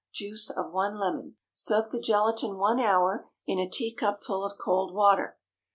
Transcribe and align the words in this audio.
Juice 0.11 0.49
of 0.49 0.71
one 0.71 0.97
lemon. 0.97 1.35
Soak 1.53 1.91
the 1.91 2.01
gelatine 2.01 2.57
one 2.57 2.79
hour 2.79 3.29
in 3.45 3.59
a 3.59 3.69
teacupful 3.69 4.43
of 4.43 4.57
cold 4.57 4.95
water. 4.95 5.37